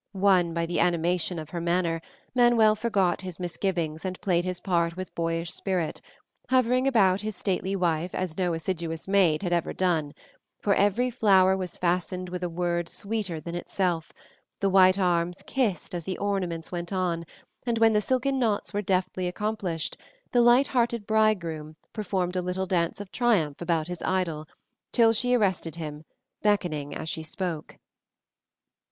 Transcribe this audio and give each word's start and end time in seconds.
Won 0.13 0.51
by 0.55 0.65
the 0.65 0.79
animation 0.79 1.37
of 1.37 1.51
her 1.51 1.61
manner, 1.61 2.01
Manuel 2.33 2.75
forgot 2.75 3.21
his 3.21 3.39
misgivings 3.39 4.03
and 4.03 4.19
played 4.19 4.43
his 4.45 4.59
part 4.59 4.97
with 4.97 5.13
boyish 5.13 5.53
spirit, 5.53 6.01
hovering 6.49 6.87
about 6.87 7.21
his 7.21 7.35
stately 7.35 7.75
wife 7.75 8.15
as 8.15 8.35
no 8.35 8.55
assiduous 8.55 9.07
maid 9.07 9.43
had 9.43 9.53
ever 9.53 9.73
done; 9.73 10.15
for 10.59 10.73
every 10.73 11.11
flower 11.11 11.55
was 11.55 11.77
fastened 11.77 12.29
with 12.29 12.41
a 12.43 12.49
word 12.49 12.89
sweeter 12.89 13.39
than 13.39 13.53
itself, 13.53 14.11
the 14.59 14.71
white 14.71 14.97
arms 14.97 15.43
kissed 15.45 15.93
as 15.93 16.03
the 16.03 16.17
ornaments 16.17 16.71
went 16.71 16.91
on, 16.91 17.23
and 17.63 17.77
when 17.77 17.93
the 17.93 18.01
silken 18.01 18.39
knots 18.39 18.73
were 18.73 18.81
deftly 18.81 19.27
accomplished, 19.27 19.97
the 20.31 20.41
lighthearted 20.41 21.05
bridegroom 21.05 21.75
performed 21.93 22.35
a 22.35 22.41
little 22.41 22.65
dance 22.65 22.99
of 22.99 23.11
triumph 23.11 23.61
about 23.61 23.87
his 23.87 24.01
idol, 24.01 24.47
till 24.91 25.13
she 25.13 25.35
arrested 25.35 25.75
him, 25.75 26.05
beckoning 26.41 26.95
as 26.95 27.07
she 27.07 27.21
spoke. 27.21 27.77